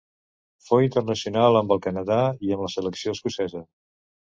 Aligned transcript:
Fou 0.67 0.81
internacional 0.85 1.59
amb 1.59 1.75
el 1.77 1.83
Canadà 1.85 2.19
i 2.49 2.57
amb 2.57 2.67
la 2.69 2.73
selecció 2.79 3.17
escocesa. 3.19 3.65